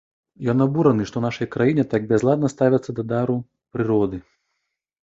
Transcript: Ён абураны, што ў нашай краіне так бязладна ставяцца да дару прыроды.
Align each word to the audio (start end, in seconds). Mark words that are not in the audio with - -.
Ён 0.53 0.63
абураны, 0.65 1.03
што 1.09 1.15
ў 1.21 1.27
нашай 1.27 1.49
краіне 1.57 1.83
так 1.91 2.09
бязладна 2.13 2.53
ставяцца 2.55 2.89
да 3.03 3.09
дару 3.13 3.37
прыроды. 3.77 4.17